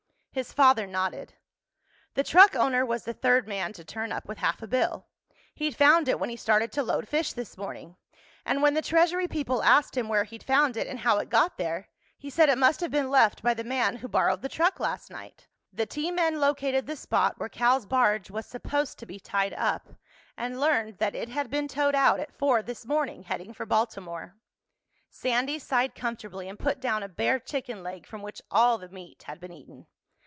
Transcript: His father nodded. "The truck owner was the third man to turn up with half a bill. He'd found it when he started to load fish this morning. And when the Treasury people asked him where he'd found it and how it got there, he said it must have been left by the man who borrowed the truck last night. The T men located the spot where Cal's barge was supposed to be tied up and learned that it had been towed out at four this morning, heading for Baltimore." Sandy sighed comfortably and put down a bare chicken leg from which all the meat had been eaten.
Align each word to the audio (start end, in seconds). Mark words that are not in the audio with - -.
His 0.33 0.53
father 0.53 0.87
nodded. 0.87 1.33
"The 2.13 2.23
truck 2.23 2.55
owner 2.55 2.85
was 2.85 3.03
the 3.03 3.13
third 3.13 3.49
man 3.49 3.73
to 3.73 3.83
turn 3.83 4.13
up 4.13 4.29
with 4.29 4.37
half 4.37 4.61
a 4.61 4.67
bill. 4.67 5.07
He'd 5.55 5.75
found 5.75 6.07
it 6.07 6.21
when 6.21 6.29
he 6.29 6.37
started 6.37 6.71
to 6.71 6.83
load 6.83 7.05
fish 7.09 7.33
this 7.33 7.57
morning. 7.57 7.97
And 8.45 8.61
when 8.63 8.73
the 8.73 8.81
Treasury 8.81 9.27
people 9.27 9.61
asked 9.61 9.97
him 9.97 10.07
where 10.07 10.23
he'd 10.23 10.41
found 10.41 10.77
it 10.77 10.87
and 10.87 10.99
how 10.99 11.17
it 11.17 11.27
got 11.27 11.57
there, 11.57 11.89
he 12.17 12.29
said 12.29 12.47
it 12.47 12.57
must 12.57 12.79
have 12.79 12.91
been 12.91 13.09
left 13.09 13.43
by 13.43 13.53
the 13.53 13.65
man 13.65 13.97
who 13.97 14.07
borrowed 14.07 14.41
the 14.41 14.47
truck 14.47 14.79
last 14.79 15.11
night. 15.11 15.49
The 15.73 15.85
T 15.85 16.09
men 16.11 16.39
located 16.39 16.87
the 16.87 16.95
spot 16.95 17.37
where 17.37 17.49
Cal's 17.49 17.85
barge 17.85 18.31
was 18.31 18.45
supposed 18.45 18.97
to 18.99 19.05
be 19.05 19.19
tied 19.19 19.53
up 19.55 19.97
and 20.37 20.61
learned 20.61 20.97
that 20.99 21.13
it 21.13 21.27
had 21.27 21.49
been 21.49 21.67
towed 21.67 21.93
out 21.93 22.21
at 22.21 22.31
four 22.31 22.63
this 22.63 22.85
morning, 22.85 23.23
heading 23.23 23.53
for 23.53 23.65
Baltimore." 23.65 24.37
Sandy 25.09 25.59
sighed 25.59 25.93
comfortably 25.93 26.47
and 26.47 26.57
put 26.57 26.79
down 26.79 27.03
a 27.03 27.09
bare 27.09 27.37
chicken 27.37 27.83
leg 27.83 28.05
from 28.05 28.21
which 28.21 28.41
all 28.49 28.77
the 28.77 28.87
meat 28.87 29.23
had 29.23 29.41
been 29.41 29.51
eaten. 29.51 29.87